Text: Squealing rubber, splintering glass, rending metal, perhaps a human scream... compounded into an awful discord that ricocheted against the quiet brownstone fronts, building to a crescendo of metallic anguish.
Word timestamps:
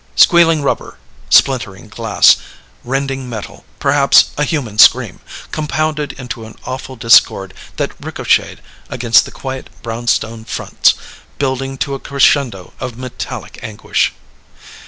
Squealing 0.15 0.63
rubber, 0.63 0.97
splintering 1.29 1.87
glass, 1.87 2.37
rending 2.83 3.29
metal, 3.29 3.65
perhaps 3.77 4.31
a 4.35 4.43
human 4.43 4.79
scream... 4.79 5.19
compounded 5.51 6.13
into 6.13 6.43
an 6.43 6.55
awful 6.65 6.95
discord 6.95 7.53
that 7.75 7.91
ricocheted 8.03 8.61
against 8.89 9.25
the 9.25 9.31
quiet 9.31 9.69
brownstone 9.83 10.43
fronts, 10.43 10.95
building 11.37 11.77
to 11.77 11.93
a 11.93 11.99
crescendo 11.99 12.73
of 12.79 12.97
metallic 12.97 13.59
anguish. 13.61 14.11